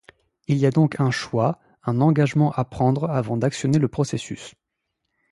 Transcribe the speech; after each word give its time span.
Il 0.47 0.57
y 0.57 0.65
a 0.65 0.71
donc 0.71 0.99
un 0.99 1.11
choix, 1.11 1.59
un 1.83 2.01
engagement 2.01 2.51
à 2.53 2.65
prendre 2.65 3.07
avant 3.11 3.37
d'actionner 3.37 3.77
le 3.77 3.87
processus. 3.87 4.55